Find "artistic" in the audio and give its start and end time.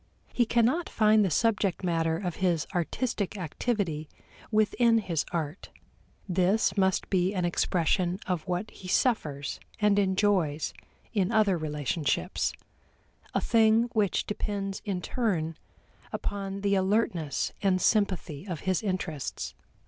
2.73-3.37